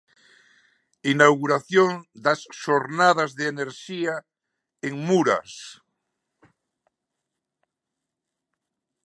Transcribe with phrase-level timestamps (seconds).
[1.13, 1.91] Inauguración
[2.25, 4.15] das Xornadas da Enerxía
[4.87, 5.51] en Muras.